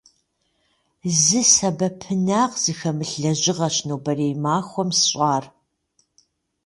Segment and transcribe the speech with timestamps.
[1.21, 5.43] Зы сэбэпынагъ зыхэмылъ лэжьыгъэщ нобэрей махуэм сщӏар.